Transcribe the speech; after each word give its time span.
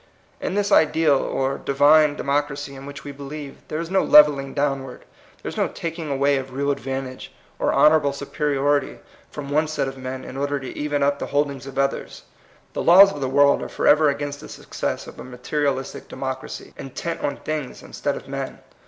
In 0.39 0.55
this 0.55 0.71
ideal 0.71 1.19
or 1.19 1.59
Divine 1.59 2.15
democracy 2.15 2.73
in 2.73 2.87
which 2.87 3.03
we 3.03 3.11
believe, 3.11 3.61
there 3.67 3.79
is 3.79 3.91
no 3.91 4.01
levelling 4.03 4.55
downward; 4.55 5.05
there 5.43 5.49
is 5.49 5.57
no 5.57 5.67
taking 5.67 6.09
away 6.09 6.37
of 6.37 6.53
real 6.53 6.71
advantage 6.71 7.31
or 7.59 7.71
honorable 7.71 8.11
superiority 8.11 8.97
from 9.29 9.47
THE 9.49 9.53
IDEAL 9.57 9.67
DEMOCRACY. 9.67 9.81
187 9.83 9.85
one 9.85 9.85
set 9.85 9.87
of 9.87 10.01
men 10.01 10.23
in 10.27 10.37
order 10.41 10.59
to 10.59 10.75
even 10.75 11.03
up 11.03 11.19
the 11.19 11.27
holdings 11.27 11.67
of 11.67 11.77
others. 11.77 12.23
The 12.73 12.81
laws 12.81 13.13
of 13.13 13.21
the 13.21 13.29
world 13.29 13.61
are 13.61 13.69
forever 13.69 14.09
against 14.09 14.39
the 14.39 14.49
success 14.49 15.05
of 15.05 15.19
a 15.19 15.23
mate 15.23 15.41
rialistic 15.51 16.07
democracy, 16.07 16.73
intent 16.77 17.21
on 17.23 17.37
things 17.37 17.83
in 17.83 17.93
stead 17.93 18.15
of 18.15 18.27
men. 18.27 18.57